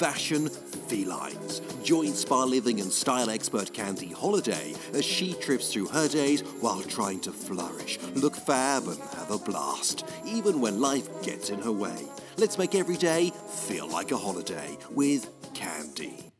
fashion, 0.00 0.48
felines. 0.88 1.60
Join 1.84 2.14
spa 2.14 2.44
living 2.44 2.80
and 2.80 2.90
style 2.90 3.28
expert 3.28 3.74
Candy 3.74 4.08
Holladay 4.08 4.74
as 4.94 5.04
she 5.04 5.34
trips 5.34 5.70
through 5.70 5.88
her 5.88 6.08
days 6.08 6.40
while 6.62 6.80
trying 6.80 7.20
to 7.20 7.30
flourish, 7.30 7.98
look 8.14 8.34
fab, 8.34 8.84
and 8.84 8.98
have 8.98 9.30
a 9.30 9.36
blast, 9.36 10.06
even 10.24 10.62
when 10.62 10.80
life 10.80 11.06
gets 11.22 11.50
in 11.50 11.60
her 11.60 11.70
way. 11.70 12.06
Let's 12.38 12.56
make 12.56 12.74
every 12.74 12.96
day 12.96 13.30
feel 13.46 13.88
like 13.88 14.10
a 14.10 14.16
holiday 14.16 14.78
with 14.90 15.28
Candy. 15.52 16.32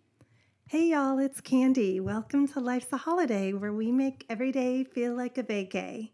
Hey 0.67 0.93
y'all, 0.93 1.19
it's 1.19 1.43
Candy. 1.43 2.01
Welcome 2.01 2.49
to 2.49 2.61
Life's 2.61 2.95
a 2.95 2.97
Holiday, 2.97 3.53
where 3.53 3.75
we 3.75 3.93
make 3.93 4.25
every 4.31 4.53
day 4.53 4.85
feel 4.85 5.15
like 5.15 5.37
a 5.37 5.43
vacay. 5.43 6.13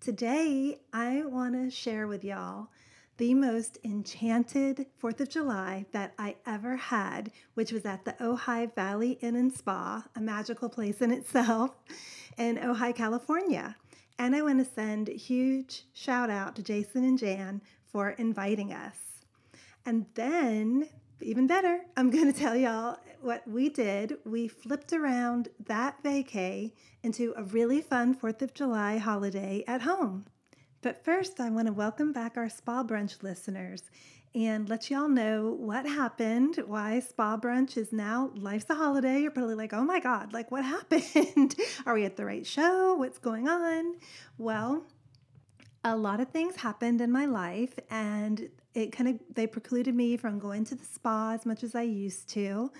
Today, 0.00 0.80
I 0.92 1.22
want 1.24 1.54
to 1.54 1.70
share 1.70 2.08
with 2.08 2.24
y'all 2.24 2.70
the 3.18 3.34
most 3.34 3.78
enchanted 3.84 4.86
4th 5.02 5.20
of 5.20 5.28
July 5.28 5.84
that 5.90 6.14
I 6.18 6.36
ever 6.46 6.76
had, 6.76 7.32
which 7.54 7.72
was 7.72 7.84
at 7.84 8.04
the 8.04 8.12
Ojai 8.12 8.72
Valley 8.76 9.18
Inn 9.20 9.34
and 9.34 9.52
Spa, 9.52 10.04
a 10.14 10.20
magical 10.20 10.68
place 10.68 11.02
in 11.02 11.10
itself 11.10 11.72
in 12.38 12.56
Ojai, 12.56 12.94
California. 12.94 13.76
And 14.20 14.36
I 14.36 14.42
want 14.42 14.64
to 14.64 14.72
send 14.72 15.08
huge 15.08 15.82
shout 15.92 16.30
out 16.30 16.54
to 16.56 16.62
Jason 16.62 17.04
and 17.04 17.18
Jan 17.18 17.60
for 17.84 18.10
inviting 18.10 18.72
us. 18.72 18.96
And 19.84 20.06
then, 20.14 20.88
even 21.20 21.48
better, 21.48 21.80
I'm 21.96 22.10
going 22.10 22.32
to 22.32 22.38
tell 22.38 22.54
y'all 22.54 22.98
what 23.20 23.46
we 23.48 23.68
did. 23.68 24.18
We 24.24 24.46
flipped 24.46 24.92
around 24.92 25.48
that 25.66 26.04
vacay 26.04 26.70
into 27.02 27.34
a 27.36 27.42
really 27.42 27.80
fun 27.80 28.14
4th 28.14 28.42
of 28.42 28.54
July 28.54 28.98
holiday 28.98 29.64
at 29.66 29.82
home. 29.82 30.26
But 30.80 31.04
first, 31.04 31.40
I 31.40 31.50
want 31.50 31.66
to 31.66 31.72
welcome 31.72 32.12
back 32.12 32.36
our 32.36 32.48
Spa 32.48 32.84
Brunch 32.84 33.20
listeners 33.24 33.82
and 34.32 34.68
let 34.68 34.90
y'all 34.90 35.08
know 35.08 35.56
what 35.58 35.84
happened, 35.84 36.62
why 36.66 37.00
Spa 37.00 37.36
Brunch 37.36 37.76
is 37.76 37.92
now 37.92 38.30
Life's 38.36 38.70
a 38.70 38.76
Holiday. 38.76 39.20
You're 39.20 39.32
probably 39.32 39.56
like, 39.56 39.72
oh 39.72 39.82
my 39.82 39.98
God, 39.98 40.32
like 40.32 40.52
what 40.52 40.64
happened? 40.76 41.56
Are 41.84 41.94
we 41.94 42.04
at 42.04 42.16
the 42.16 42.24
right 42.24 42.46
show? 42.46 42.94
What's 42.94 43.18
going 43.18 43.48
on? 43.48 43.96
Well, 44.38 44.84
a 45.82 45.96
lot 45.96 46.20
of 46.20 46.28
things 46.28 46.54
happened 46.54 47.00
in 47.00 47.10
my 47.10 47.26
life 47.26 47.74
and 47.90 48.48
it 48.74 48.92
kind 48.92 49.08
of 49.08 49.18
they 49.34 49.48
precluded 49.48 49.96
me 49.96 50.16
from 50.16 50.38
going 50.38 50.64
to 50.66 50.76
the 50.76 50.84
spa 50.84 51.32
as 51.32 51.44
much 51.44 51.64
as 51.64 51.74
I 51.74 51.82
used 51.82 52.28
to. 52.30 52.70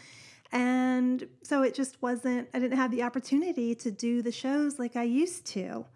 And 0.52 1.26
so 1.42 1.62
it 1.62 1.74
just 1.74 2.00
wasn't 2.00 2.48
I 2.54 2.60
didn't 2.60 2.76
have 2.76 2.92
the 2.92 3.02
opportunity 3.02 3.74
to 3.74 3.90
do 3.90 4.22
the 4.22 4.30
shows 4.30 4.78
like 4.78 4.94
I 4.94 5.02
used 5.02 5.46
to 5.46 5.86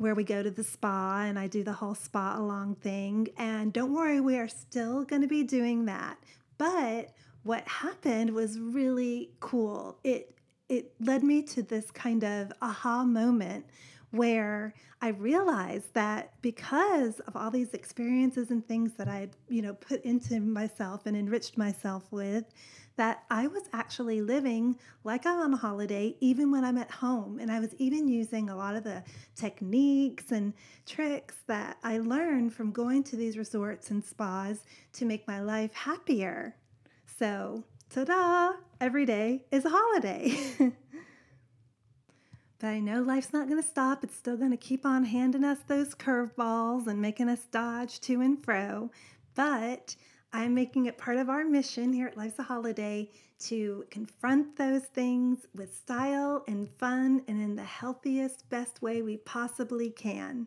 where 0.00 0.14
we 0.14 0.24
go 0.24 0.42
to 0.42 0.50
the 0.50 0.64
spa 0.64 1.24
and 1.26 1.38
I 1.38 1.46
do 1.46 1.62
the 1.62 1.74
whole 1.74 1.94
spa 1.94 2.34
along 2.38 2.76
thing. 2.76 3.28
And 3.36 3.70
don't 3.70 3.92
worry, 3.92 4.18
we 4.18 4.38
are 4.38 4.48
still 4.48 5.04
going 5.04 5.20
to 5.20 5.28
be 5.28 5.42
doing 5.42 5.84
that. 5.84 6.16
But 6.56 7.10
what 7.42 7.68
happened 7.68 8.30
was 8.30 8.58
really 8.58 9.28
cool. 9.40 9.98
It 10.02 10.34
it 10.70 10.94
led 11.00 11.22
me 11.22 11.42
to 11.42 11.62
this 11.62 11.90
kind 11.90 12.24
of 12.24 12.50
aha 12.62 13.04
moment 13.04 13.66
where 14.10 14.72
I 15.02 15.08
realized 15.08 15.92
that 15.92 16.32
because 16.40 17.20
of 17.20 17.36
all 17.36 17.50
these 17.50 17.74
experiences 17.74 18.50
and 18.50 18.66
things 18.66 18.92
that 18.94 19.08
I'd, 19.08 19.36
you 19.48 19.60
know, 19.60 19.74
put 19.74 20.02
into 20.02 20.40
myself 20.40 21.02
and 21.04 21.14
enriched 21.14 21.58
myself 21.58 22.04
with, 22.10 22.44
that 23.00 23.24
I 23.30 23.46
was 23.46 23.62
actually 23.72 24.20
living 24.20 24.78
like 25.04 25.24
I'm 25.24 25.40
on 25.40 25.54
a 25.54 25.56
holiday 25.56 26.14
even 26.20 26.50
when 26.50 26.66
I'm 26.66 26.76
at 26.76 26.90
home. 26.90 27.38
And 27.38 27.50
I 27.50 27.58
was 27.58 27.74
even 27.78 28.08
using 28.08 28.50
a 28.50 28.56
lot 28.56 28.76
of 28.76 28.84
the 28.84 29.02
techniques 29.34 30.32
and 30.32 30.52
tricks 30.84 31.36
that 31.46 31.78
I 31.82 31.96
learned 31.96 32.52
from 32.52 32.72
going 32.72 33.02
to 33.04 33.16
these 33.16 33.38
resorts 33.38 33.90
and 33.90 34.04
spas 34.04 34.64
to 34.92 35.06
make 35.06 35.26
my 35.26 35.40
life 35.40 35.72
happier. 35.72 36.56
So, 37.18 37.64
ta 37.88 38.04
da! 38.04 38.52
Every 38.82 39.06
day 39.06 39.46
is 39.50 39.64
a 39.64 39.70
holiday. 39.72 40.36
But 42.58 42.68
I 42.68 42.80
know 42.80 43.00
life's 43.00 43.32
not 43.32 43.48
going 43.48 43.62
to 43.62 43.66
stop. 43.66 44.04
It's 44.04 44.14
still 44.14 44.36
going 44.36 44.50
to 44.50 44.56
keep 44.58 44.84
on 44.84 45.04
handing 45.04 45.44
us 45.44 45.60
those 45.66 45.94
curveballs 45.94 46.86
and 46.86 47.00
making 47.00 47.30
us 47.30 47.46
dodge 47.50 48.00
to 48.00 48.20
and 48.20 48.44
fro. 48.44 48.90
But 49.34 49.96
I'm 50.32 50.54
making 50.54 50.86
it 50.86 50.98
part 50.98 51.16
of 51.16 51.28
our 51.28 51.44
mission 51.44 51.92
here 51.92 52.06
at 52.06 52.16
Life's 52.16 52.38
a 52.38 52.42
Holiday 52.42 53.10
to 53.40 53.84
confront 53.90 54.56
those 54.56 54.84
things 54.84 55.46
with 55.54 55.76
style 55.76 56.44
and 56.46 56.68
fun 56.78 57.22
and 57.26 57.40
in 57.42 57.56
the 57.56 57.64
healthiest, 57.64 58.48
best 58.50 58.82
way 58.82 59.02
we 59.02 59.16
possibly 59.16 59.90
can. 59.90 60.46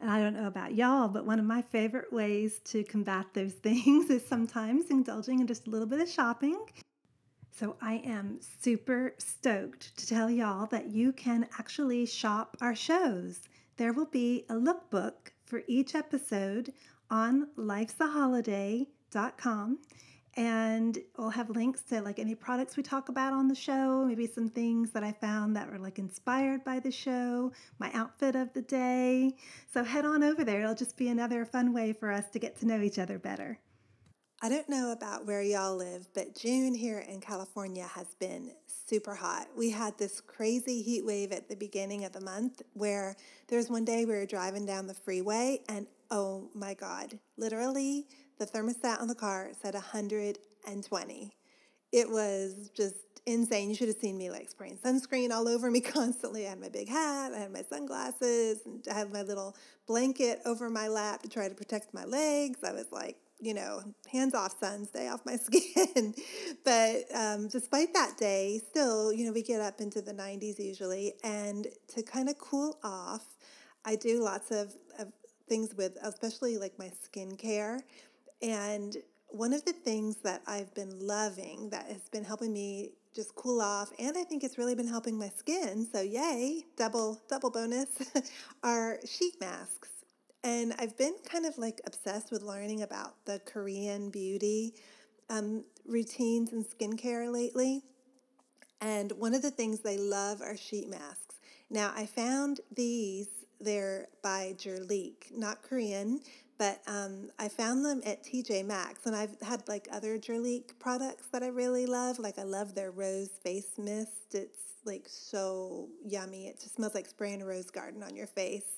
And 0.00 0.10
I 0.10 0.20
don't 0.20 0.34
know 0.34 0.46
about 0.46 0.74
y'all, 0.74 1.08
but 1.08 1.24
one 1.24 1.38
of 1.38 1.46
my 1.46 1.62
favorite 1.62 2.12
ways 2.12 2.60
to 2.66 2.84
combat 2.84 3.26
those 3.32 3.52
things 3.62 4.10
is 4.10 4.26
sometimes 4.26 4.90
indulging 4.90 5.40
in 5.40 5.46
just 5.46 5.66
a 5.66 5.70
little 5.70 5.88
bit 5.88 6.00
of 6.00 6.08
shopping 6.08 6.58
so 7.58 7.74
I 7.80 8.02
am 8.04 8.38
super 8.60 9.14
stoked 9.16 9.96
to 9.96 10.06
tell 10.06 10.30
y'all 10.30 10.66
that 10.66 10.90
you 10.90 11.12
can 11.12 11.48
actually 11.58 12.04
shop 12.04 12.54
our 12.60 12.74
shows. 12.74 13.40
There 13.78 13.94
will 13.94 14.06
be 14.06 14.44
a 14.50 14.54
lookbook 14.54 15.32
for 15.46 15.62
each 15.66 15.94
episode 15.94 16.74
on 17.08 17.48
lifesaholladay.com 19.16 19.78
and 20.38 20.98
we'll 21.16 21.30
have 21.30 21.48
links 21.48 21.80
to 21.80 22.02
like 22.02 22.18
any 22.18 22.34
products 22.34 22.76
we 22.76 22.82
talk 22.82 23.08
about 23.08 23.32
on 23.32 23.48
the 23.48 23.54
show, 23.54 24.04
maybe 24.04 24.26
some 24.26 24.50
things 24.50 24.90
that 24.90 25.02
I 25.02 25.12
found 25.12 25.56
that 25.56 25.70
were 25.70 25.78
like 25.78 25.98
inspired 25.98 26.62
by 26.62 26.78
the 26.78 26.90
show, 26.90 27.52
my 27.78 27.90
outfit 27.94 28.36
of 28.36 28.52
the 28.52 28.60
day. 28.60 29.34
So 29.72 29.82
head 29.82 30.04
on 30.04 30.22
over 30.22 30.44
there. 30.44 30.60
It'll 30.60 30.74
just 30.74 30.98
be 30.98 31.08
another 31.08 31.46
fun 31.46 31.72
way 31.72 31.94
for 31.94 32.12
us 32.12 32.24
to 32.32 32.38
get 32.38 32.58
to 32.60 32.66
know 32.66 32.82
each 32.82 32.98
other 32.98 33.18
better. 33.18 33.58
I 34.42 34.50
don't 34.50 34.68
know 34.68 34.92
about 34.92 35.26
where 35.26 35.40
y'all 35.40 35.74
live, 35.74 36.06
but 36.12 36.36
June 36.36 36.74
here 36.74 36.98
in 36.98 37.22
California 37.22 37.86
has 37.94 38.14
been 38.20 38.52
super 38.66 39.14
hot. 39.14 39.46
We 39.56 39.70
had 39.70 39.96
this 39.96 40.20
crazy 40.20 40.82
heat 40.82 41.06
wave 41.06 41.32
at 41.32 41.48
the 41.48 41.56
beginning 41.56 42.04
of 42.04 42.12
the 42.12 42.20
month 42.20 42.60
where 42.74 43.16
there 43.48 43.56
was 43.56 43.70
one 43.70 43.86
day 43.86 44.04
we 44.04 44.12
were 44.12 44.26
driving 44.26 44.66
down 44.66 44.86
the 44.86 44.92
freeway 44.92 45.60
and 45.70 45.86
oh 46.10 46.50
my 46.54 46.74
God, 46.74 47.18
literally 47.38 48.06
the 48.38 48.46
thermostat 48.46 49.00
on 49.00 49.08
the 49.08 49.14
car 49.14 49.50
said 49.60 49.74
120. 49.74 51.36
It 51.92 52.10
was 52.10 52.70
just 52.74 52.96
insane. 53.26 53.68
You 53.68 53.74
should 53.74 53.88
have 53.88 53.96
seen 53.96 54.16
me 54.16 54.30
like 54.30 54.48
spraying 54.50 54.78
sunscreen 54.78 55.30
all 55.30 55.48
over 55.48 55.70
me 55.70 55.80
constantly. 55.82 56.46
I 56.46 56.50
had 56.50 56.60
my 56.60 56.68
big 56.68 56.88
hat, 56.88 57.32
I 57.34 57.38
had 57.38 57.52
my 57.52 57.62
sunglasses, 57.62 58.60
and 58.64 58.84
I 58.90 58.94
had 58.94 59.12
my 59.12 59.22
little 59.22 59.56
blanket 59.86 60.40
over 60.44 60.70
my 60.70 60.88
lap 60.88 61.22
to 61.22 61.28
try 61.28 61.48
to 61.48 61.54
protect 61.54 61.92
my 61.94 62.04
legs. 62.04 62.60
I 62.64 62.72
was 62.72 62.86
like 62.92 63.16
you 63.40 63.52
know, 63.52 63.82
hands 64.10 64.34
off, 64.34 64.58
sun, 64.58 64.86
stay 64.86 65.08
off 65.08 65.20
my 65.26 65.36
skin. 65.36 66.14
but 66.64 67.04
um, 67.14 67.48
despite 67.48 67.92
that 67.94 68.16
day, 68.16 68.60
still, 68.68 69.12
you 69.12 69.26
know, 69.26 69.32
we 69.32 69.42
get 69.42 69.60
up 69.60 69.80
into 69.80 70.00
the 70.00 70.12
90s 70.12 70.58
usually. 70.58 71.14
And 71.22 71.66
to 71.94 72.02
kind 72.02 72.28
of 72.28 72.38
cool 72.38 72.78
off, 72.82 73.26
I 73.84 73.96
do 73.96 74.22
lots 74.22 74.50
of, 74.50 74.74
of 74.98 75.12
things 75.48 75.74
with, 75.74 75.96
especially 76.02 76.58
like 76.58 76.78
my 76.78 76.90
skincare. 77.04 77.80
And 78.42 78.96
one 79.28 79.52
of 79.52 79.64
the 79.64 79.72
things 79.72 80.16
that 80.22 80.42
I've 80.46 80.72
been 80.74 81.06
loving 81.06 81.70
that 81.70 81.86
has 81.86 82.08
been 82.10 82.24
helping 82.24 82.52
me 82.52 82.92
just 83.14 83.34
cool 83.34 83.62
off 83.62 83.90
and 83.98 84.14
I 84.16 84.24
think 84.24 84.44
it's 84.44 84.58
really 84.58 84.74
been 84.74 84.86
helping 84.86 85.18
my 85.18 85.30
skin. 85.30 85.86
So 85.90 86.02
yay, 86.02 86.64
double 86.76 87.20
double 87.28 87.50
bonus 87.50 87.88
are 88.62 88.98
sheet 89.06 89.40
masks. 89.40 89.88
And 90.44 90.74
I've 90.78 90.96
been 90.96 91.14
kind 91.24 91.46
of 91.46 91.58
like 91.58 91.80
obsessed 91.86 92.30
with 92.30 92.42
learning 92.42 92.82
about 92.82 93.24
the 93.24 93.40
Korean 93.46 94.10
beauty 94.10 94.74
um, 95.28 95.64
routines 95.86 96.52
and 96.52 96.64
skincare 96.64 97.32
lately. 97.32 97.82
And 98.80 99.12
one 99.12 99.34
of 99.34 99.42
the 99.42 99.50
things 99.50 99.80
they 99.80 99.96
love 99.96 100.42
are 100.42 100.56
sheet 100.56 100.88
masks. 100.88 101.36
Now, 101.70 101.92
I 101.96 102.06
found 102.06 102.60
these, 102.74 103.28
they're 103.60 104.08
by 104.22 104.54
Jurlique, 104.56 105.36
not 105.36 105.62
Korean, 105.62 106.20
but 106.58 106.80
um, 106.86 107.30
I 107.38 107.48
found 107.48 107.84
them 107.84 108.00
at 108.06 108.24
TJ 108.24 108.64
Maxx. 108.64 109.06
And 109.06 109.14
I've 109.14 109.40
had 109.42 109.66
like 109.68 109.88
other 109.92 110.18
Jurlique 110.18 110.78
products 110.78 111.28
that 111.32 111.42
I 111.42 111.48
really 111.48 111.86
love. 111.86 112.18
Like, 112.18 112.38
I 112.38 112.44
love 112.44 112.74
their 112.74 112.90
rose 112.90 113.30
face 113.42 113.72
mist. 113.78 114.34
It's 114.34 114.58
like 114.84 115.06
so 115.06 115.88
yummy. 116.04 116.46
It 116.46 116.60
just 116.60 116.76
smells 116.76 116.94
like 116.94 117.06
spraying 117.06 117.42
a 117.42 117.46
rose 117.46 117.70
garden 117.70 118.02
on 118.02 118.16
your 118.16 118.26
face 118.26 118.76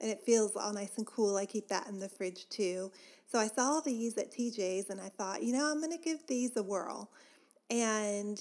and 0.00 0.10
it 0.10 0.22
feels 0.22 0.56
all 0.56 0.72
nice 0.72 0.96
and 0.96 1.06
cool. 1.06 1.36
I 1.36 1.46
keep 1.46 1.68
that 1.68 1.86
in 1.88 1.98
the 1.98 2.08
fridge 2.08 2.48
too. 2.48 2.90
So 3.30 3.38
I 3.38 3.46
saw 3.46 3.80
these 3.80 4.16
at 4.18 4.32
TJ's 4.32 4.90
and 4.90 5.00
I 5.00 5.08
thought, 5.08 5.42
you 5.42 5.52
know, 5.52 5.70
I'm 5.70 5.80
going 5.80 5.96
to 5.96 6.02
give 6.02 6.26
these 6.26 6.56
a 6.56 6.62
whirl. 6.62 7.10
And 7.70 8.40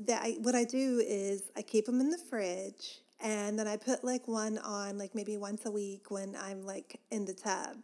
that 0.00 0.22
I, 0.22 0.36
what 0.40 0.54
I 0.54 0.64
do 0.64 1.02
is 1.04 1.50
I 1.56 1.62
keep 1.62 1.86
them 1.86 2.00
in 2.00 2.10
the 2.10 2.18
fridge 2.18 3.00
and 3.20 3.58
then 3.58 3.66
I 3.66 3.76
put 3.76 4.04
like 4.04 4.28
one 4.28 4.58
on 4.58 4.98
like 4.98 5.14
maybe 5.14 5.36
once 5.36 5.66
a 5.66 5.70
week 5.70 6.10
when 6.10 6.36
I'm 6.36 6.64
like 6.64 7.00
in 7.10 7.24
the 7.24 7.34
tub. 7.34 7.76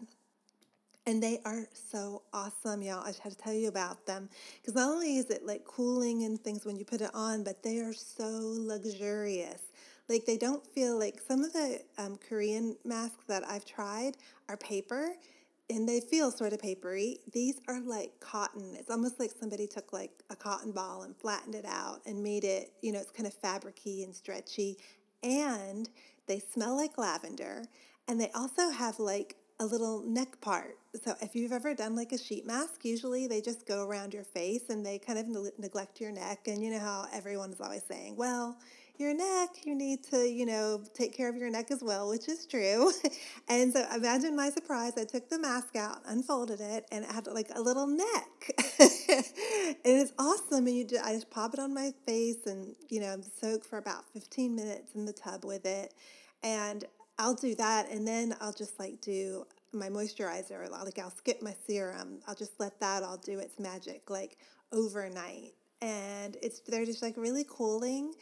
And 1.07 1.21
they 1.23 1.41
are 1.45 1.67
so 1.73 2.23
awesome, 2.33 2.81
y'all. 2.83 3.03
I 3.03 3.09
just 3.09 3.21
had 3.21 3.33
to 3.33 3.39
tell 3.39 3.53
you 3.53 3.69
about 3.69 4.07
them 4.07 4.29
because 4.61 4.75
not 4.77 4.89
only 4.89 5.17
is 5.19 5.31
it 5.31 5.45
like 5.45 5.65
cooling 5.65 6.25
and 6.25 6.41
things 6.41 6.65
when 6.65 6.77
you 6.77 6.85
put 6.85 7.01
it 7.01 7.11
on, 7.15 7.43
but 7.43 7.63
they 7.63 7.79
are 7.79 7.93
so 7.93 8.29
luxurious. 8.31 9.63
Like 10.09 10.27
they 10.27 10.37
don't 10.37 10.65
feel 10.75 10.99
like 10.99 11.21
some 11.21 11.43
of 11.43 11.53
the 11.53 11.81
um, 11.99 12.19
Korean 12.29 12.77
masks 12.85 13.25
that 13.27 13.43
I've 13.49 13.65
tried 13.65 14.17
are 14.49 14.57
paper. 14.57 15.15
and 15.71 15.89
they 15.89 16.01
feel 16.01 16.31
sort 16.31 16.53
of 16.53 16.61
papery. 16.61 17.19
These 17.33 17.61
are 17.69 17.81
like 17.81 18.13
cotton. 18.21 18.75
It's 18.79 18.91
almost 18.91 19.19
like 19.19 19.31
somebody 19.31 19.67
took 19.67 19.93
like 19.93 20.11
a 20.31 20.37
cotton 20.37 20.73
ball 20.73 21.03
and 21.03 21.17
flattened 21.17 21.55
it 21.55 21.65
out 21.67 22.01
and 22.07 22.23
made 22.23 22.45
it, 22.45 22.73
you 22.83 22.93
know, 22.93 22.99
it's 23.01 23.11
kind 23.11 23.27
of 23.27 23.35
fabricy 23.41 24.05
and 24.05 24.15
stretchy. 24.15 24.77
And 25.23 25.89
they 26.27 26.39
smell 26.41 26.77
like 26.77 26.99
lavender. 26.99 27.65
And 28.09 28.21
they 28.21 28.31
also 28.35 28.71
have 28.71 28.99
like 28.99 29.37
a 29.61 29.67
little 29.67 30.03
neck 30.03 30.41
part. 30.41 30.77
So 31.05 31.15
if 31.21 31.35
you've 31.37 31.53
ever 31.53 31.75
done 31.75 31.95
like 31.95 32.13
a 32.13 32.19
sheet 32.19 32.47
mask, 32.47 32.85
usually 32.85 33.27
they 33.27 33.41
just 33.41 33.67
go 33.67 33.87
around 33.87 34.13
your 34.13 34.25
face 34.25 34.69
and 34.71 34.85
they 34.85 34.99
kind 34.99 35.19
of 35.19 35.29
ne- 35.29 35.51
neglect 35.59 36.01
your 36.01 36.11
neck. 36.11 36.49
And 36.49 36.63
you 36.63 36.71
know 36.71 36.81
how 36.81 37.07
everyone 37.13 37.53
is 37.53 37.61
always 37.61 37.85
saying, 37.85 38.17
well, 38.17 38.57
your 38.99 39.15
neck, 39.15 39.51
you 39.65 39.75
need 39.75 40.05
to, 40.05 40.19
you 40.19 40.47
know, 40.47 40.83
take 40.95 41.17
care 41.17 41.29
of 41.29 41.37
your 41.37 41.51
neck 41.51 41.71
as 41.71 41.83
well, 41.83 42.09
which 42.09 42.29
is 42.29 42.47
true. 42.47 42.93
and 43.49 43.73
so 43.73 43.85
imagine 43.95 44.37
my 44.37 44.51
surprise. 44.51 44.93
I 44.97 45.05
took 45.05 45.29
the 45.29 45.39
mask 45.39 45.77
out, 45.77 45.99
unfolded 46.07 46.61
it, 46.61 46.87
and 46.93 47.05
it 47.05 47.11
had 47.11 47.27
like 47.27 47.51
a 47.55 47.61
little 47.61 47.87
neck. 47.87 48.51
and 48.79 49.25
it's 49.85 50.13
awesome. 50.19 50.67
And 50.67 50.77
you 50.77 50.85
just, 50.85 51.05
I 51.05 51.13
just 51.15 51.31
pop 51.31 51.55
it 51.55 51.61
on 51.61 51.75
my 51.75 51.93
face 52.07 52.47
and, 52.47 52.75
you 52.89 53.01
know, 53.01 53.17
soak 53.41 53.65
for 53.65 53.79
about 53.79 54.05
15 54.13 54.55
minutes 54.55 54.95
in 54.95 55.05
the 55.05 55.13
tub 55.13 55.45
with 55.45 55.67
it. 55.67 55.95
And 56.43 56.85
I'll 57.19 57.35
do 57.35 57.55
that. 57.57 57.91
And 57.91 58.07
then 58.07 58.35
I'll 58.41 58.53
just 58.53 58.79
like 58.79 59.01
do 59.01 59.45
my 59.73 59.89
moisturizer. 59.89 60.71
Like 60.71 60.99
I'll 60.99 61.11
skip 61.11 61.43
my 61.43 61.55
serum. 61.67 62.21
I'll 62.27 62.35
just 62.35 62.59
let 62.61 62.79
that 62.81 63.03
all 63.03 63.17
do 63.17 63.39
its 63.39 63.59
magic 63.59 64.11
like 64.11 64.39
overnight. 64.73 65.55
And 65.81 66.37
it's, 66.43 66.61
they're 66.61 66.87
just 66.87 67.03
like 67.03 67.17
really 67.17 67.45
cooling 67.49 68.15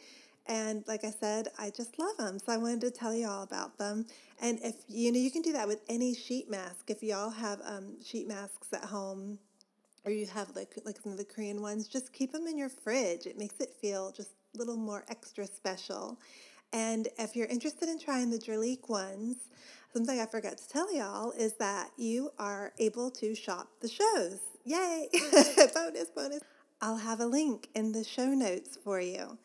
and 0.47 0.83
like 0.87 1.03
I 1.03 1.11
said, 1.11 1.49
I 1.59 1.69
just 1.69 1.97
love 1.99 2.17
them. 2.17 2.39
So 2.39 2.51
I 2.51 2.57
wanted 2.57 2.81
to 2.81 2.91
tell 2.91 3.13
you 3.13 3.27
all 3.27 3.43
about 3.43 3.77
them. 3.77 4.05
And 4.41 4.59
if 4.63 4.75
you 4.87 5.11
know, 5.11 5.19
you 5.19 5.31
can 5.31 5.41
do 5.41 5.53
that 5.53 5.67
with 5.67 5.81
any 5.87 6.13
sheet 6.13 6.49
mask. 6.49 6.89
If 6.89 7.03
y'all 7.03 7.29
have 7.29 7.61
um, 7.63 8.01
sheet 8.03 8.27
masks 8.27 8.73
at 8.73 8.85
home, 8.85 9.37
or 10.03 10.11
you 10.11 10.25
have 10.27 10.55
like 10.55 10.73
like 10.83 10.97
some 11.01 11.11
of 11.11 11.17
the 11.17 11.25
Korean 11.25 11.61
ones, 11.61 11.87
just 11.87 12.11
keep 12.11 12.31
them 12.31 12.47
in 12.47 12.57
your 12.57 12.69
fridge. 12.69 13.25
It 13.25 13.37
makes 13.37 13.59
it 13.59 13.73
feel 13.81 14.11
just 14.11 14.31
a 14.55 14.57
little 14.57 14.77
more 14.77 15.05
extra 15.09 15.45
special. 15.45 16.17
And 16.73 17.07
if 17.19 17.35
you're 17.35 17.47
interested 17.47 17.89
in 17.89 17.99
trying 17.99 18.29
the 18.29 18.39
Jurlique 18.39 18.89
ones, 18.89 19.35
something 19.93 20.19
I 20.19 20.25
forgot 20.25 20.57
to 20.57 20.69
tell 20.69 20.93
y'all 20.95 21.31
is 21.31 21.53
that 21.53 21.91
you 21.97 22.31
are 22.39 22.71
able 22.79 23.11
to 23.11 23.35
shop 23.35 23.67
the 23.81 23.89
shows. 23.89 24.39
Yay! 24.63 25.09
bonus, 25.73 26.09
bonus. 26.15 26.41
I'll 26.81 26.97
have 26.97 27.19
a 27.19 27.25
link 27.25 27.67
in 27.75 27.91
the 27.91 28.03
show 28.03 28.27
notes 28.27 28.77
for 28.83 28.99
you 28.99 29.37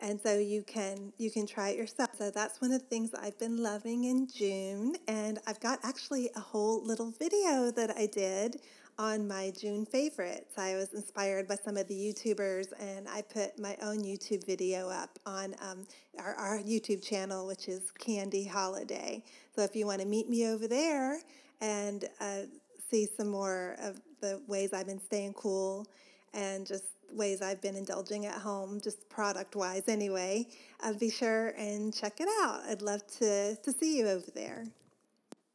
and 0.00 0.20
so 0.20 0.38
you 0.38 0.62
can 0.62 1.12
you 1.18 1.30
can 1.30 1.46
try 1.46 1.70
it 1.70 1.76
yourself. 1.76 2.10
So 2.16 2.30
that's 2.30 2.60
one 2.60 2.72
of 2.72 2.80
the 2.80 2.86
things 2.86 3.10
i've 3.14 3.38
been 3.38 3.56
loving 3.56 4.04
in 4.04 4.28
june. 4.28 4.94
And 5.06 5.38
i've 5.46 5.60
got 5.60 5.80
actually 5.82 6.30
a 6.36 6.40
whole 6.40 6.84
little 6.84 7.10
video 7.10 7.70
that 7.72 7.90
i 7.96 8.06
did 8.06 8.60
on 8.98 9.26
my 9.26 9.52
june 9.58 9.86
favorites. 9.86 10.56
I 10.56 10.74
was 10.74 10.94
inspired 10.94 11.48
by 11.48 11.56
some 11.56 11.76
of 11.76 11.88
the 11.88 11.94
youtubers 11.94 12.68
and 12.80 13.08
i 13.08 13.22
put 13.22 13.58
my 13.58 13.76
own 13.82 13.98
youtube 13.98 14.46
video 14.46 14.88
up 14.88 15.18
on 15.26 15.54
um, 15.60 15.86
our, 16.18 16.34
our 16.34 16.58
youtube 16.58 17.02
channel 17.04 17.46
which 17.46 17.68
is 17.68 17.90
candy 17.98 18.48
holladay. 18.52 19.22
So 19.54 19.62
if 19.62 19.74
you 19.74 19.86
want 19.86 20.00
to 20.00 20.06
meet 20.06 20.28
me 20.28 20.46
over 20.46 20.68
there 20.68 21.18
and 21.60 22.04
uh, 22.20 22.42
see 22.90 23.06
some 23.06 23.28
more 23.28 23.76
of 23.82 24.00
the 24.20 24.40
ways 24.46 24.72
i've 24.72 24.86
been 24.86 25.00
staying 25.00 25.32
cool 25.34 25.86
and 26.34 26.66
just 26.66 26.84
ways 27.10 27.42
I've 27.42 27.60
been 27.60 27.76
indulging 27.76 28.26
at 28.26 28.34
home, 28.34 28.80
just 28.80 29.08
product 29.08 29.56
wise 29.56 29.88
anyway, 29.88 30.46
uh, 30.82 30.92
be 30.92 31.10
sure 31.10 31.48
and 31.56 31.92
check 31.94 32.20
it 32.20 32.28
out. 32.42 32.60
I'd 32.68 32.82
love 32.82 33.06
to, 33.18 33.56
to 33.56 33.72
see 33.72 33.98
you 33.98 34.08
over 34.08 34.30
there. 34.34 34.66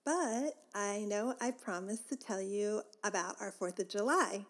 But 0.06 0.56
I 0.76 1.06
know 1.08 1.36
I 1.40 1.52
promised 1.52 2.10
to 2.10 2.16
tell 2.16 2.42
you 2.42 2.82
about 3.04 3.36
our 3.40 3.52
4th 3.52 3.80
of 3.80 3.88
July. 3.88 4.46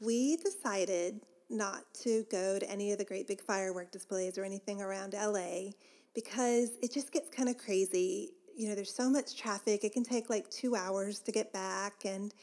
We 0.00 0.36
decided 0.36 1.20
not 1.50 1.82
to 2.02 2.24
go 2.30 2.58
to 2.58 2.70
any 2.70 2.92
of 2.92 2.98
the 2.98 3.04
great 3.04 3.26
big 3.26 3.40
firework 3.40 3.90
displays 3.90 4.36
or 4.36 4.44
anything 4.44 4.82
around 4.82 5.14
LA 5.14 5.70
because 6.14 6.72
it 6.82 6.92
just 6.92 7.10
gets 7.10 7.30
kind 7.30 7.48
of 7.48 7.56
crazy. 7.56 8.30
You 8.54 8.68
know, 8.68 8.74
there's 8.74 8.94
so 8.94 9.08
much 9.08 9.36
traffic, 9.36 9.82
it 9.82 9.92
can 9.92 10.04
take 10.04 10.28
like 10.28 10.50
two 10.50 10.76
hours 10.76 11.20
to 11.20 11.32
get 11.32 11.52
back. 11.52 12.04
And 12.04 12.34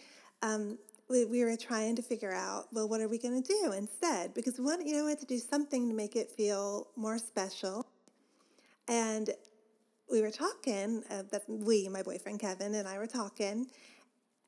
um, 0.42 0.80
we 1.10 1.44
were 1.44 1.56
trying 1.56 1.96
to 1.96 2.02
figure 2.02 2.34
out, 2.34 2.66
well, 2.72 2.90
what 2.90 3.00
are 3.02 3.08
we 3.08 3.18
going 3.18 3.42
to 3.42 3.48
do 3.48 3.72
instead? 3.72 4.34
Because 4.34 4.60
we 4.60 4.66
you 4.86 4.98
know, 4.98 5.06
we 5.06 5.12
had 5.12 5.20
to 5.20 5.26
do 5.26 5.38
something 5.38 5.88
to 5.88 5.96
make 5.96 6.16
it 6.16 6.32
feel 6.32 6.88
more 6.96 7.18
special. 7.18 7.86
And 8.88 9.30
we 10.12 10.22
were 10.22 10.32
talking, 10.32 11.04
uh, 11.10 11.24
that 11.32 11.44
we, 11.48 11.88
my 11.90 12.04
boyfriend 12.04 12.40
Kevin 12.40 12.76
and 12.76 12.88
I 12.88 12.98
were 12.98 13.08
talking, 13.08 13.68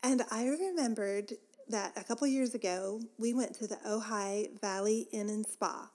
and 0.03 0.21
I 0.31 0.45
remembered 0.47 1.33
that 1.69 1.93
a 1.95 2.03
couple 2.03 2.27
years 2.27 2.55
ago, 2.55 3.01
we 3.17 3.33
went 3.33 3.53
to 3.55 3.67
the 3.67 3.77
Ojai 3.87 4.59
Valley 4.61 5.07
Inn 5.11 5.29
and 5.29 5.45
Spa. 5.45 5.89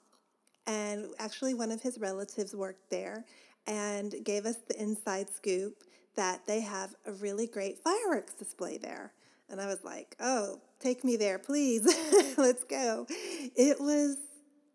And 0.66 1.06
actually, 1.18 1.54
one 1.54 1.70
of 1.70 1.82
his 1.82 1.98
relatives 1.98 2.54
worked 2.54 2.90
there 2.90 3.24
and 3.66 4.14
gave 4.24 4.44
us 4.46 4.56
the 4.68 4.80
inside 4.80 5.28
scoop 5.30 5.84
that 6.14 6.46
they 6.46 6.60
have 6.60 6.94
a 7.06 7.12
really 7.12 7.46
great 7.46 7.78
fireworks 7.78 8.34
display 8.34 8.76
there. 8.76 9.12
And 9.52 9.60
I 9.60 9.66
was 9.66 9.84
like, 9.84 10.16
oh, 10.18 10.60
take 10.80 11.04
me 11.04 11.16
there, 11.16 11.38
please. 11.38 11.84
Let's 12.38 12.64
go. 12.64 13.06
It 13.54 13.78
was 13.78 14.16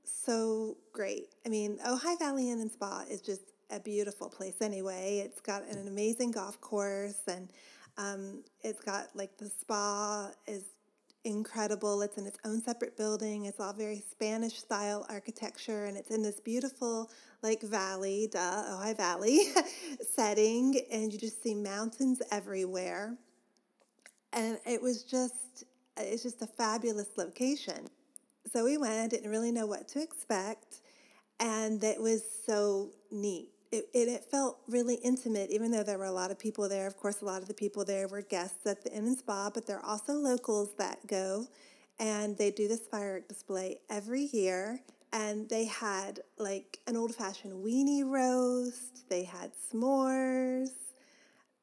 so 0.03 0.77
great. 0.93 1.33
I 1.45 1.49
mean, 1.49 1.79
Ojai 1.85 2.17
Valley 2.19 2.51
Inn 2.51 2.61
and 2.61 2.71
Spa 2.71 3.03
is 3.09 3.21
just 3.21 3.41
a 3.71 3.79
beautiful 3.79 4.29
place 4.29 4.61
anyway. 4.61 5.23
It's 5.25 5.41
got 5.41 5.63
an 5.63 5.87
amazing 5.87 6.31
golf 6.31 6.61
course 6.61 7.21
and 7.27 7.49
um, 7.97 8.43
it's 8.61 8.79
got 8.81 9.07
like 9.15 9.35
the 9.37 9.49
spa 9.49 10.29
is 10.45 10.63
incredible. 11.23 12.01
It's 12.03 12.17
in 12.17 12.27
its 12.27 12.37
own 12.45 12.61
separate 12.61 12.95
building. 12.95 13.45
It's 13.45 13.59
all 13.59 13.73
very 13.73 14.03
Spanish 14.11 14.59
style 14.59 15.05
architecture 15.09 15.85
and 15.85 15.97
it's 15.97 16.11
in 16.11 16.21
this 16.21 16.39
beautiful 16.39 17.09
like 17.41 17.61
valley, 17.61 18.29
duh, 18.31 18.39
Ojai 18.39 18.95
Valley 18.95 19.39
setting 20.13 20.79
and 20.91 21.11
you 21.11 21.19
just 21.19 21.41
see 21.41 21.55
mountains 21.55 22.21
everywhere 22.31 23.17
and 24.37 24.59
it 24.65 24.81
was 24.81 25.03
just 25.03 25.65
it's 25.97 26.21
just 26.21 26.41
a 26.43 26.47
fabulous 26.47 27.17
location. 27.17 27.87
So 28.53 28.63
we 28.63 28.77
went, 28.77 28.93
I 28.93 29.07
didn't 29.07 29.31
really 29.31 29.51
know 29.51 29.65
what 29.65 29.87
to 29.89 30.01
expect, 30.01 30.81
and 31.39 31.83
it 31.83 31.99
was 31.99 32.23
so 32.45 32.91
neat. 33.11 33.49
It, 33.71 33.89
it, 33.93 34.07
it, 34.07 34.23
felt 34.23 34.59
really 34.69 34.95
intimate, 34.95 35.49
even 35.49 35.71
though 35.71 35.83
there 35.83 35.97
were 35.97 36.05
a 36.05 36.11
lot 36.11 36.31
of 36.31 36.39
people 36.39 36.69
there. 36.69 36.87
Of 36.87 36.95
course, 36.95 37.21
a 37.21 37.25
lot 37.25 37.41
of 37.41 37.49
the 37.49 37.53
people 37.53 37.83
there 37.83 38.07
were 38.07 38.21
guests 38.21 38.65
at 38.65 38.83
the 38.83 38.93
Inn 38.93 39.07
and 39.07 39.17
Spa, 39.17 39.49
but 39.53 39.65
there 39.67 39.79
are 39.79 39.85
also 39.85 40.13
locals 40.13 40.69
that 40.77 41.05
go, 41.07 41.47
and 41.99 42.37
they 42.37 42.51
do 42.51 42.69
this 42.69 42.87
firework 42.87 43.27
display 43.27 43.79
every 43.89 44.29
year. 44.31 44.79
And 45.11 45.49
they 45.49 45.65
had 45.65 46.21
like 46.37 46.79
an 46.85 46.95
old 46.95 47.15
fashioned 47.15 47.65
weenie 47.65 48.05
roast, 48.05 49.09
they 49.09 49.23
had 49.23 49.51
s'mores, 49.53 50.69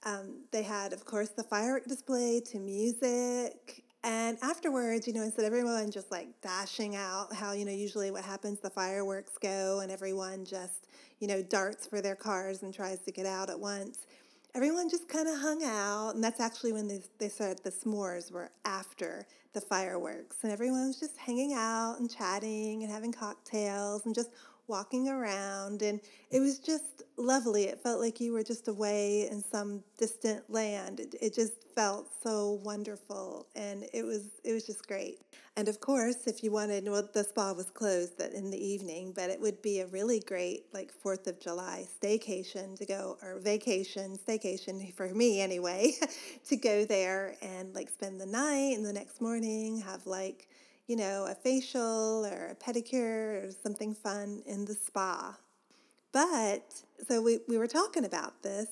um, 0.05 0.43
they 0.51 0.63
had, 0.63 0.93
of 0.93 1.05
course, 1.05 1.31
the 1.31 1.43
firework 1.43 1.87
display 1.87 2.41
to 2.47 2.59
music. 2.59 3.85
And 4.03 4.37
afterwards, 4.43 5.07
you 5.07 5.15
know, 5.15 5.23
instead 5.23 5.47
of 5.47 5.53
everyone 5.53 5.91
just 5.91 6.11
like 6.11 6.29
dashing 6.43 6.95
out, 6.95 7.35
how, 7.35 7.53
you 7.53 7.65
know, 7.65 7.73
usually 7.73 8.11
what 8.11 8.23
happens, 8.23 8.61
the 8.61 8.69
fireworks 8.69 9.39
go 9.39 9.81
and 9.81 9.91
everyone 9.91 10.45
just, 10.45 10.89
you 11.21 11.27
know, 11.27 11.43
darts 11.43 11.87
for 11.87 12.03
their 12.03 12.15
cars 12.15 12.63
and 12.63 12.75
tries 12.75 13.01
to 13.01 13.13
get 13.13 13.25
out 13.25 13.49
at 13.49 13.59
once. 13.59 14.07
Everyone 14.55 14.91
just 14.91 15.09
kind 15.09 15.27
of 15.27 15.39
hung 15.41 15.65
out. 15.65 16.15
And 16.15 16.23
that's 16.23 16.39
actually 16.39 16.75
when 16.75 16.87
they, 16.87 17.01
they 17.19 17.31
said 17.31 17.61
the 17.65 17.71
s'mores 17.71 18.31
were 18.31 18.51
after 18.67 19.27
the 19.55 19.61
fireworks. 19.63 20.37
And 20.43 20.53
everyone 20.53 20.87
was 20.87 21.01
just 21.01 21.17
hanging 21.17 21.55
out 21.55 21.97
and 21.99 22.15
chatting 22.15 22.83
and 22.83 22.93
having 22.93 23.11
cocktails 23.11 24.05
and 24.05 24.15
just 24.15 24.31
walking 24.67 25.09
around 25.09 25.83
and 25.83 26.01
it 26.31 26.41
was 26.41 26.59
just 26.59 27.03
lovely. 27.17 27.65
It 27.65 27.81
felt 27.83 28.01
like 28.01 28.21
you 28.21 28.33
were 28.33 28.43
just 28.43 28.69
away 28.69 29.29
in 29.31 29.43
some 29.43 29.83
distant 29.99 30.49
land. 30.51 31.01
It, 31.01 31.15
it 31.21 31.35
just 31.35 31.53
felt 31.75 32.09
so 32.23 32.61
wonderful 32.65 33.47
and 33.55 33.85
it 33.93 34.05
was 34.05 34.41
it 34.45 34.53
was 34.53 34.67
just 34.67 34.87
great. 34.87 35.21
And 35.57 35.69
of 35.69 35.81
course 35.81 36.27
if 36.27 36.43
you 36.43 36.51
wanted 36.51 36.89
well 36.89 37.09
the 37.13 37.25
spa 37.25 37.53
was 37.53 37.71
closed 37.71 38.21
in 38.21 38.51
the 38.51 38.65
evening 38.65 39.13
but 39.15 39.31
it 39.31 39.41
would 39.41 39.61
be 39.63 39.81
a 39.81 39.87
really 39.87 40.21
great 40.21 40.65
like 40.73 40.93
fourth 40.93 41.27
of 41.27 41.41
july 41.41 41.87
staycation 42.01 42.77
to 42.77 42.85
go 42.85 43.17
or 43.23 43.39
vacation 43.39 44.17
staycation 44.17 44.93
for 44.95 45.09
me 45.15 45.41
anyway 45.41 45.93
to 46.49 46.57
go 46.57 46.85
there 46.85 47.37
and 47.43 47.75
like 47.75 47.89
spend 47.89 48.21
the 48.21 48.27
night 48.27 48.75
and 48.77 48.85
the 48.85 48.93
next 48.93 49.21
morning 49.21 49.81
have 49.81 50.07
like 50.07 50.49
you 50.87 50.97
know, 50.97 51.27
a 51.29 51.35
facial 51.35 52.27
or 52.27 52.49
a 52.49 52.55
pedicure 52.55 53.47
or 53.47 53.51
something 53.63 53.95
fun 53.95 54.43
in 54.47 54.65
the 54.65 54.75
spa. 54.75 55.37
But 56.13 56.83
so 57.09 57.23
we, 57.23 57.41
we 57.49 57.59
were 57.59 57.67
talking 57.67 58.05
about 58.05 58.43
this 58.43 58.69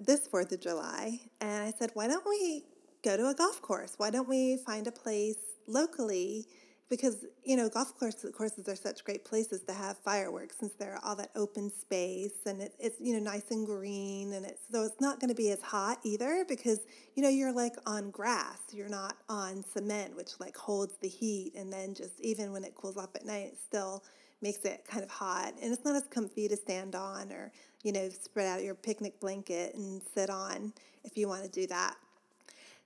this 0.00 0.26
4th 0.26 0.50
of 0.52 0.60
July, 0.60 1.20
and 1.40 1.62
I 1.62 1.72
said, 1.78 1.90
why 1.94 2.08
don't 2.08 2.26
we 2.26 2.64
go 3.04 3.16
to 3.16 3.28
a 3.28 3.34
golf 3.34 3.60
course? 3.60 3.94
Why 3.96 4.10
don't 4.10 4.28
we 4.28 4.56
find 4.56 4.86
a 4.86 4.92
place 4.92 5.36
locally 5.66 6.46
because 6.90 7.24
you 7.44 7.56
know 7.56 7.68
golf 7.68 7.96
courses, 7.98 8.30
courses 8.34 8.68
are 8.68 8.76
such 8.76 9.04
great 9.04 9.24
places 9.24 9.62
to 9.62 9.72
have 9.72 9.96
fireworks 9.98 10.56
since 10.58 10.74
they're 10.74 10.98
all 11.02 11.16
that 11.16 11.30
open 11.34 11.70
space 11.70 12.46
and 12.46 12.60
it, 12.60 12.74
it's 12.78 13.00
you 13.00 13.12
know 13.12 13.18
nice 13.18 13.50
and 13.50 13.66
green 13.66 14.32
and 14.34 14.44
it's 14.44 14.60
so 14.70 14.84
it's 14.84 15.00
not 15.00 15.20
going 15.20 15.28
to 15.28 15.34
be 15.34 15.50
as 15.50 15.62
hot 15.62 15.98
either 16.04 16.44
because 16.48 16.80
you 17.14 17.22
know 17.22 17.28
you're 17.28 17.52
like 17.52 17.74
on 17.86 18.10
grass. 18.10 18.58
You're 18.72 18.88
not 18.88 19.16
on 19.28 19.64
cement 19.72 20.16
which 20.16 20.38
like 20.38 20.56
holds 20.56 20.96
the 21.00 21.08
heat 21.08 21.52
and 21.56 21.72
then 21.72 21.94
just 21.94 22.20
even 22.20 22.52
when 22.52 22.64
it 22.64 22.74
cools 22.74 22.96
off 22.96 23.14
at 23.14 23.24
night 23.24 23.46
it 23.52 23.58
still 23.58 24.04
makes 24.42 24.64
it 24.64 24.84
kind 24.86 25.02
of 25.02 25.10
hot. 25.10 25.54
And 25.62 25.72
it's 25.72 25.84
not 25.84 25.96
as 25.96 26.04
comfy 26.04 26.48
to 26.48 26.56
stand 26.56 26.94
on 26.94 27.32
or 27.32 27.50
you 27.82 27.92
know 27.92 28.08
spread 28.10 28.46
out 28.46 28.62
your 28.62 28.74
picnic 28.74 29.18
blanket 29.20 29.74
and 29.74 30.02
sit 30.14 30.28
on 30.28 30.72
if 31.02 31.16
you 31.16 31.28
want 31.28 31.44
to 31.44 31.50
do 31.50 31.66
that. 31.68 31.96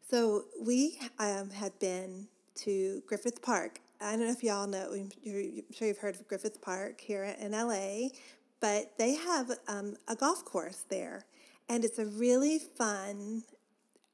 So 0.09 0.45
we 0.61 0.99
um, 1.19 1.51
had 1.51 1.79
been 1.79 2.29
to 2.59 3.03
Griffith 3.07 3.43
Park 3.43 3.81
I 4.01 4.13
don't 4.13 4.27
know 4.27 4.31
if 4.31 4.45
y'all 4.45 4.67
know, 4.67 4.93
I'm 4.93 5.11
sure 5.73 5.89
you've 5.89 5.99
heard 5.99 6.15
of 6.15 6.27
Griffith 6.29 6.63
Park 6.63 7.01
here 7.01 7.25
in 7.25 7.53
LA, 7.53 8.09
but 8.61 8.93
they 8.97 9.15
have 9.17 9.51
um, 9.67 9.97
a 10.07 10.15
golf 10.15 10.45
course 10.45 10.85
there. 10.89 11.25
And 11.69 11.85
it's 11.85 11.99
a 11.99 12.07
really 12.07 12.59
fun, 12.59 13.43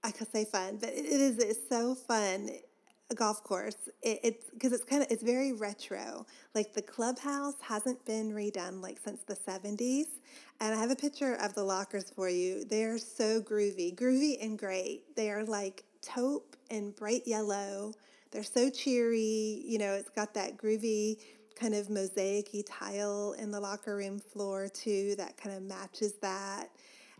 I 0.02 0.10
could 0.10 0.32
say 0.32 0.44
fun, 0.44 0.78
but 0.80 0.88
it 0.88 1.04
is 1.04 1.38
it's 1.38 1.68
so 1.68 1.94
fun 1.94 2.50
a 3.10 3.14
golf 3.14 3.44
course. 3.44 3.88
It, 4.02 4.20
it's 4.22 4.50
because 4.50 4.72
it's 4.72 4.84
kind 4.84 5.02
of 5.02 5.08
it's 5.10 5.22
very 5.22 5.52
retro. 5.52 6.26
Like 6.54 6.72
the 6.72 6.82
clubhouse 6.82 7.54
hasn't 7.60 8.04
been 8.06 8.32
redone 8.32 8.82
like 8.82 8.98
since 9.04 9.22
the 9.22 9.36
seventies, 9.36 10.06
and 10.60 10.74
I 10.74 10.78
have 10.78 10.90
a 10.90 10.96
picture 10.96 11.34
of 11.34 11.54
the 11.54 11.62
lockers 11.62 12.10
for 12.10 12.28
you. 12.28 12.64
They 12.64 12.84
are 12.84 12.98
so 12.98 13.40
groovy, 13.40 13.94
groovy 13.94 14.42
and 14.42 14.58
great. 14.58 15.14
They 15.14 15.30
are 15.30 15.44
like 15.44 15.84
taupe 16.02 16.56
and 16.70 16.96
bright 16.96 17.22
yellow 17.26 17.92
they're 18.34 18.42
so 18.42 18.68
cheery. 18.68 19.62
You 19.64 19.78
know, 19.78 19.94
it's 19.94 20.10
got 20.10 20.34
that 20.34 20.58
groovy 20.58 21.18
kind 21.58 21.72
of 21.72 21.88
mosaic 21.88 22.50
tile 22.66 23.34
in 23.38 23.52
the 23.52 23.60
locker 23.60 23.96
room 23.96 24.18
floor 24.18 24.68
too 24.68 25.14
that 25.16 25.36
kind 25.36 25.56
of 25.56 25.62
matches 25.62 26.14
that. 26.20 26.68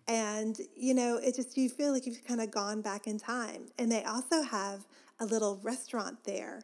And, 0.09 0.59
you 0.77 0.93
know, 0.93 1.17
it 1.17 1.37
just, 1.37 1.57
you 1.57 1.71
feel 1.71 1.93
like 1.93 2.05
you've 2.05 2.25
kind 2.27 2.41
of 2.41 2.51
gone 2.51 2.83
back 2.83 3.07
in 3.07 3.19
time. 3.19 3.69
And 3.79 3.91
they 3.91 4.03
also 4.05 4.43
have 4.43 4.85
a 5.21 5.25
little 5.25 5.61
restaurant 5.63 6.19
there. 6.25 6.63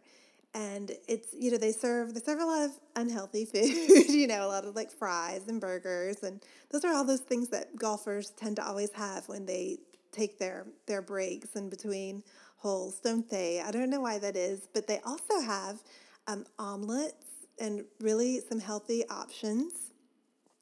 And 0.52 0.90
it's, 1.06 1.28
you 1.32 1.52
know, 1.52 1.56
they 1.56 1.72
serve, 1.72 2.12
they 2.12 2.20
serve 2.20 2.40
a 2.40 2.44
lot 2.44 2.64
of 2.64 2.72
unhealthy 2.96 3.44
food, 3.46 4.10
you 4.10 4.26
know, 4.26 4.44
a 4.44 4.48
lot 4.48 4.64
of 4.64 4.74
like 4.74 4.90
fries 4.90 5.46
and 5.46 5.60
burgers. 5.60 6.24
And 6.24 6.44
those 6.70 6.84
are 6.84 6.92
all 6.92 7.04
those 7.04 7.20
things 7.20 7.48
that 7.50 7.76
golfers 7.76 8.30
tend 8.30 8.56
to 8.56 8.66
always 8.66 8.92
have 8.92 9.28
when 9.28 9.46
they 9.46 9.78
take 10.10 10.38
their, 10.38 10.66
their 10.86 11.00
breaks 11.00 11.54
in 11.54 11.70
between 11.70 12.24
holes, 12.60 13.00
don't 13.00 13.28
they? 13.30 13.60
I 13.60 13.70
don't 13.70 13.88
know 13.88 14.02
why 14.02 14.18
that 14.18 14.36
is, 14.36 14.68
but 14.72 14.86
they 14.86 15.00
also 15.04 15.40
have 15.40 15.82
um, 16.26 16.44
omelets 16.58 17.24
and 17.58 17.84
really 18.00 18.40
some 18.40 18.60
healthy 18.60 19.02
options. 19.08 19.92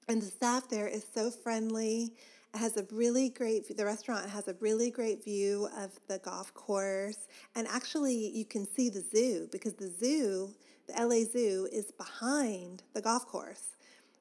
And 0.08 0.22
the 0.22 0.26
staff 0.26 0.68
there 0.68 0.86
is 0.86 1.04
so 1.12 1.30
friendly. 1.30 2.14
It 2.54 2.58
has 2.58 2.76
a 2.76 2.86
really 2.92 3.28
great, 3.30 3.76
the 3.76 3.84
restaurant 3.84 4.30
has 4.30 4.46
a 4.46 4.54
really 4.60 4.90
great 4.90 5.24
view 5.24 5.68
of 5.76 5.90
the 6.06 6.18
golf 6.18 6.54
course. 6.54 7.26
And 7.56 7.66
actually, 7.66 8.30
you 8.30 8.44
can 8.44 8.66
see 8.66 8.88
the 8.88 9.02
zoo 9.02 9.48
because 9.50 9.74
the 9.74 9.90
zoo, 9.90 10.54
the 10.86 10.94
LA 11.04 11.24
Zoo, 11.30 11.68
is 11.72 11.90
behind 11.90 12.84
the 12.94 13.02
golf 13.02 13.26
course. 13.26 13.76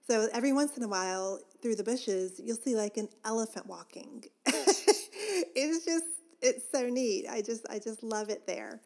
So 0.10 0.28
every 0.34 0.52
once 0.52 0.78
in 0.78 0.84
a 0.84 0.88
while, 0.88 1.40
through 1.62 1.76
the 1.76 1.84
bushes, 1.84 2.42
you'll 2.44 2.58
see 2.58 2.76
like 2.76 2.98
an 2.98 3.10
elephant 3.24 3.68
walking. 3.68 4.24
it's 4.46 5.86
just 5.86 6.06
it's 6.42 6.66
so 6.72 6.90
neat. 6.90 7.26
I 7.30 7.42
just 7.42 7.66
I 7.70 7.80
just 7.80 8.04
love 8.04 8.30
it 8.30 8.46
there. 8.48 8.82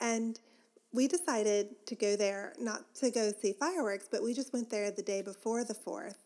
And 0.00 0.38
we 0.92 1.06
decided 1.06 1.86
to 1.86 1.94
go 1.94 2.16
there 2.16 2.54
not 2.58 2.94
to 2.96 3.10
go 3.10 3.32
see 3.40 3.52
fireworks, 3.52 4.08
but 4.10 4.22
we 4.22 4.34
just 4.34 4.52
went 4.52 4.70
there 4.70 4.90
the 4.90 5.02
day 5.02 5.22
before 5.22 5.62
the 5.64 5.74
4th 5.74 6.16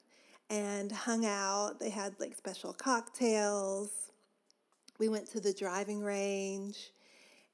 and 0.49 0.91
hung 0.91 1.27
out. 1.27 1.81
They 1.81 1.91
had 1.91 2.15
like 2.19 2.35
special 2.35 2.73
cocktails. 2.73 3.91
We 4.99 5.09
went 5.09 5.31
to 5.33 5.41
the 5.41 5.53
driving 5.53 6.01
range 6.03 6.93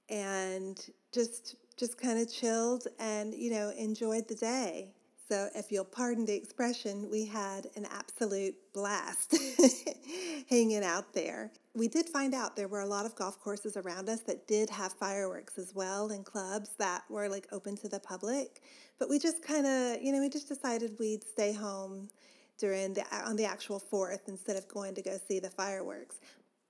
and 0.08 0.78
just 1.12 1.56
just 1.76 1.96
kind 1.96 2.20
of 2.20 2.30
chilled 2.30 2.86
and 2.98 3.32
you 3.34 3.50
know 3.50 3.70
enjoyed 3.76 4.28
the 4.28 4.34
day. 4.34 4.92
So, 5.28 5.48
if 5.54 5.70
you'll 5.70 5.84
pardon 5.84 6.26
the 6.26 6.34
expression, 6.34 7.08
we 7.08 7.24
had 7.24 7.68
an 7.76 7.86
absolute 7.92 8.56
blast 8.74 9.36
hanging 10.50 10.82
out 10.82 11.12
there. 11.14 11.52
We 11.74 11.86
did 11.86 12.08
find 12.08 12.34
out 12.34 12.56
there 12.56 12.66
were 12.66 12.80
a 12.80 12.86
lot 12.86 13.06
of 13.06 13.14
golf 13.14 13.38
courses 13.40 13.76
around 13.76 14.08
us 14.08 14.22
that 14.22 14.48
did 14.48 14.68
have 14.70 14.92
fireworks 14.92 15.56
as 15.56 15.72
well 15.74 16.10
and 16.10 16.24
clubs 16.24 16.70
that 16.78 17.04
were 17.08 17.28
like 17.28 17.46
open 17.52 17.76
to 17.76 17.88
the 17.88 18.00
public. 18.00 18.60
But 18.98 19.08
we 19.08 19.18
just 19.20 19.42
kind 19.42 19.66
of, 19.66 20.02
you 20.02 20.12
know, 20.12 20.20
we 20.20 20.28
just 20.28 20.48
decided 20.48 20.96
we'd 20.98 21.22
stay 21.22 21.52
home 21.52 22.08
during 22.58 22.94
the 22.94 23.04
on 23.24 23.36
the 23.36 23.44
actual 23.44 23.80
4th 23.80 24.28
instead 24.28 24.56
of 24.56 24.66
going 24.68 24.94
to 24.96 25.02
go 25.02 25.16
see 25.28 25.38
the 25.38 25.50
fireworks. 25.50 26.20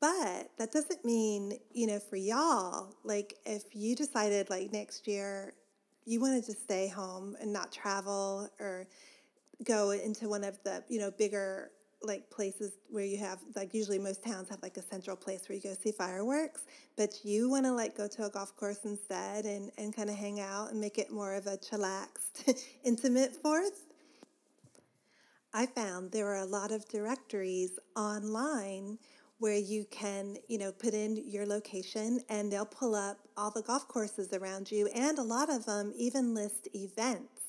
But 0.00 0.50
that 0.58 0.72
doesn't 0.72 1.04
mean, 1.04 1.58
you 1.72 1.86
know, 1.86 1.98
for 1.98 2.16
y'all, 2.16 2.94
like 3.02 3.34
if 3.46 3.64
you 3.74 3.96
decided 3.96 4.50
like 4.50 4.72
next 4.72 5.08
year 5.08 5.54
you 6.04 6.20
wanted 6.20 6.44
to 6.44 6.52
stay 6.52 6.88
home 6.88 7.36
and 7.40 7.52
not 7.52 7.72
travel 7.72 8.48
or 8.58 8.86
go 9.64 9.90
into 9.90 10.28
one 10.28 10.44
of 10.44 10.58
the 10.64 10.82
you 10.88 10.98
know 10.98 11.10
bigger 11.10 11.70
like 12.02 12.30
places 12.30 12.72
where 12.88 13.04
you 13.04 13.18
have 13.18 13.38
like 13.54 13.74
usually 13.74 13.98
most 13.98 14.24
towns 14.24 14.48
have 14.48 14.62
like 14.62 14.76
a 14.76 14.82
central 14.82 15.16
place 15.16 15.48
where 15.48 15.56
you 15.56 15.62
go 15.62 15.74
see 15.74 15.92
fireworks 15.92 16.66
but 16.96 17.24
you 17.24 17.50
want 17.50 17.64
to 17.64 17.72
like 17.72 17.96
go 17.96 18.08
to 18.08 18.24
a 18.24 18.30
golf 18.30 18.56
course 18.56 18.84
instead 18.84 19.44
and 19.44 19.70
and 19.76 19.94
kind 19.94 20.08
of 20.08 20.16
hang 20.16 20.40
out 20.40 20.70
and 20.70 20.80
make 20.80 20.98
it 20.98 21.10
more 21.10 21.34
of 21.34 21.46
a 21.46 21.56
chillaxed 21.58 22.64
intimate 22.84 23.34
fourth 23.36 23.86
i 25.52 25.66
found 25.66 26.10
there 26.10 26.28
are 26.28 26.42
a 26.42 26.46
lot 26.46 26.72
of 26.72 26.88
directories 26.88 27.78
online 27.96 28.98
where 29.40 29.56
you 29.56 29.86
can, 29.90 30.36
you 30.48 30.58
know, 30.58 30.70
put 30.70 30.92
in 30.92 31.16
your 31.26 31.46
location 31.46 32.20
and 32.28 32.52
they'll 32.52 32.66
pull 32.66 32.94
up 32.94 33.16
all 33.38 33.50
the 33.50 33.62
golf 33.62 33.88
courses 33.88 34.34
around 34.34 34.70
you 34.70 34.86
and 34.94 35.18
a 35.18 35.22
lot 35.22 35.48
of 35.48 35.64
them 35.64 35.92
even 35.96 36.34
list 36.34 36.68
events. 36.74 37.40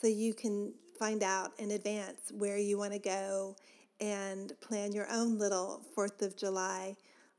So 0.00 0.06
you 0.06 0.32
can 0.32 0.72
find 0.96 1.24
out 1.24 1.50
in 1.58 1.72
advance 1.72 2.30
where 2.32 2.56
you 2.56 2.78
want 2.78 2.92
to 2.92 3.00
go 3.00 3.56
and 4.00 4.52
plan 4.60 4.92
your 4.92 5.06
own 5.10 5.38
little 5.38 5.82
4th 5.96 6.22
of 6.22 6.36
July 6.36 6.96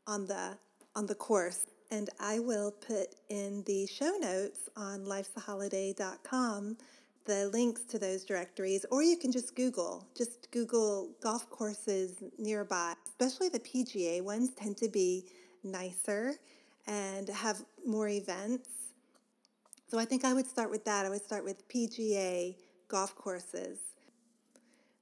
on 0.08 0.26
the 0.26 0.58
on 0.96 1.06
the 1.06 1.16
course. 1.16 1.66
And 1.92 2.10
I 2.20 2.40
will 2.40 2.72
put 2.72 3.08
in 3.30 3.64
the 3.66 3.86
show 3.86 4.18
notes 4.20 4.70
on 4.76 5.06
lifesaholladay.com 5.06 6.78
the 7.26 7.50
links 7.52 7.82
to 7.86 7.98
those 7.98 8.24
directories, 8.24 8.86
or 8.92 9.02
you 9.02 9.18
can 9.18 9.32
just 9.32 9.56
Google, 9.56 10.08
just 10.16 10.50
Google 10.52 11.10
golf 11.22 11.50
courses 11.50 12.24
nearby. 12.38 12.94
Especially 13.08 13.50
the 13.50 13.60
PGA 13.60 14.22
ones 14.22 14.52
tend 14.56 14.78
to 14.78 14.88
be 14.88 15.26
nicer 15.64 16.36
and 16.88 17.28
have 17.30 17.66
more 17.86 18.08
events. 18.10 18.70
So 19.88 19.98
I 19.98 20.06
think 20.06 20.24
I 20.24 20.34
would 20.34 20.48
start 20.48 20.70
with 20.70 20.86
that. 20.86 21.06
I 21.06 21.10
would 21.10 21.24
start 21.24 21.44
with 21.44 21.68
PGA 21.68 22.56
golf 22.88 23.16
courses. 23.16 23.80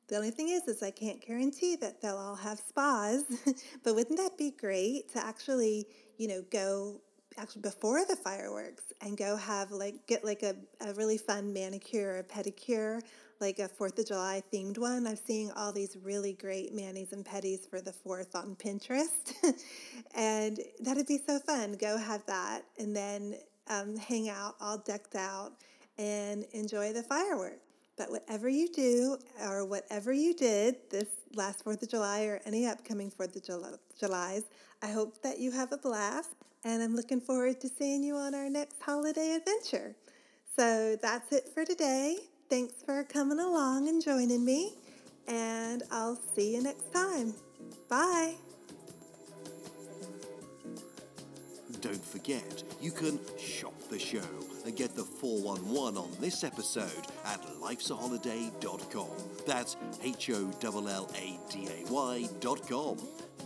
The 0.08 0.16
only 0.16 0.32
thing 0.32 0.50
is, 0.50 0.64
is 0.68 0.84
I 0.84 0.92
can't 0.92 1.26
guarantee 1.26 1.76
that 1.78 2.02
they'll 2.02 2.18
all 2.18 2.36
have 2.36 2.60
spas, 2.60 3.24
but 3.84 3.96
wouldn't 3.96 4.18
that 4.18 4.38
be 4.38 4.52
great 4.52 5.12
to 5.14 5.26
actually, 5.26 5.88
you 6.18 6.28
know, 6.28 6.44
go 6.52 7.02
actually 7.38 7.62
before 7.62 8.06
the 8.06 8.16
fireworks 8.16 8.84
and 9.02 9.18
go 9.18 9.36
have 9.36 9.72
like 9.72 10.06
get 10.08 10.24
like 10.24 10.44
a, 10.44 10.56
a 10.82 10.94
really 10.94 11.18
fun 11.18 11.52
manicure 11.52 12.18
or 12.18 12.24
pedicure 12.24 13.02
like 13.40 13.60
a 13.60 13.68
fourth 13.68 13.98
of 13.98 14.08
july 14.08 14.44
themed 14.54 14.78
one? 14.78 15.08
I'm 15.08 15.16
seeing 15.16 15.52
all 15.52 15.72
these 15.72 15.98
really 16.04 16.34
great 16.34 16.74
manis 16.74 17.12
and 17.12 17.26
pedis 17.26 17.68
for 17.68 17.82
the 17.82 17.94
fourth 17.94 18.36
on 18.36 18.56
pinterest 18.56 19.34
and 20.16 20.60
that'd 20.82 21.08
be 21.08 21.20
so 21.26 21.40
fun. 21.40 21.74
Go 21.74 21.98
have 21.98 22.26
that 22.28 22.64
and 22.78 22.96
then 22.96 23.36
um, 23.68 23.98
hang 23.98 24.30
out 24.30 24.56
all 24.62 24.78
decked 24.78 25.16
out 25.16 25.54
and 25.98 26.46
enjoy 26.54 26.94
the 26.94 27.04
fireworks 27.04 27.73
but 27.98 28.10
whatever 28.10 28.50
you 28.50 28.68
do 28.70 29.18
or 29.42 29.66
whatever 29.66 30.12
you 30.12 30.34
did 30.34 30.76
this 30.90 31.08
last 31.36 31.64
4th 31.64 31.84
of 31.84 31.90
July 31.90 32.24
or 32.26 32.42
any 32.46 32.66
upcoming 32.66 33.12
4th 33.12 33.36
of 33.36 33.80
July's, 34.00 34.44
I 34.82 34.88
hope 34.88 35.22
that 35.22 35.40
you 35.40 35.52
have 35.52 35.72
a 35.72 35.78
blast 35.78 36.36
and 36.64 36.82
I'm 36.82 36.96
looking 36.96 37.20
forward 37.20 37.60
to 37.62 37.70
seeing 37.70 38.04
you 38.04 38.16
on 38.16 38.34
our 38.34 38.50
next 38.50 38.82
holiday 38.82 39.34
adventure. 39.34 39.96
So 40.56 40.96
that's 41.02 41.32
it 41.32 41.50
for 41.54 41.66
today. 41.66 42.18
Thanks 42.50 42.84
for 42.84 43.04
coming 43.04 43.40
along 43.40 43.90
and 43.90 44.04
joining 44.04 44.46
me, 44.46 44.74
and 45.28 45.82
I'll 45.92 46.20
see 46.36 46.56
you 46.56 46.62
next 46.62 46.94
time. 46.94 47.34
Bye. 47.90 48.36
Don't 51.82 52.06
forget, 52.06 52.64
you 52.80 52.92
can 52.92 53.20
shop 53.38 53.74
the 53.90 54.00
show 54.00 54.22
and 54.66 54.76
get 54.76 54.96
the 54.96 55.04
411 55.04 55.98
on 55.98 56.12
this 56.20 56.44
episode 56.44 57.08
at 57.26 57.42
lifesaholladay.com. 57.62 59.10
That's 59.46 59.78
H 60.04 60.30
O 60.32 60.52
L 60.64 60.88
L 60.88 61.10
A 61.16 61.40
D 61.52 61.68
A 61.68 61.92
Y.com 61.92 62.98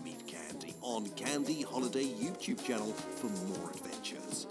Meet 0.03 0.27
Candy 0.27 0.75
on 0.81 1.09
Candy 1.11 1.63
Holladay 1.63 2.15
YouTube 2.15 2.63
channel 2.63 2.93
for 2.93 3.27
more 3.27 3.71
adventures. 3.71 4.47